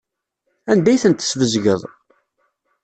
[0.71, 1.81] Anda ay tent-tesbezgeḍ?